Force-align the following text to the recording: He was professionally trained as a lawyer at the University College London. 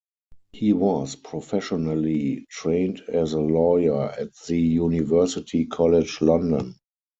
He 0.53 0.73
was 0.73 1.15
professionally 1.15 2.47
trained 2.49 3.01
as 3.07 3.33
a 3.33 3.39
lawyer 3.39 4.05
at 4.05 4.31
the 4.47 4.57
University 4.59 5.67
College 5.67 6.21
London. 6.21 6.73